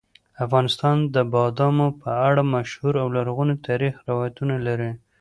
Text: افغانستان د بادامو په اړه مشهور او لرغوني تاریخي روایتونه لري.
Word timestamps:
افغانستان 0.45 0.97
د 1.15 1.17
بادامو 1.33 1.87
په 2.01 2.09
اړه 2.27 2.41
مشهور 2.55 2.93
او 3.01 3.07
لرغوني 3.17 3.55
تاریخي 3.67 4.01
روایتونه 4.11 4.55
لري. 4.67 4.91